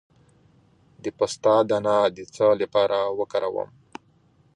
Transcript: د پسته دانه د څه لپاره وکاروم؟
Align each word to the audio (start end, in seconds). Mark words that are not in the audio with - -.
د 1.03 1.05
پسته 1.17 1.53
دانه 1.69 1.97
د 2.15 2.19
څه 2.35 2.47
لپاره 2.61 2.97
وکاروم؟ 3.19 3.69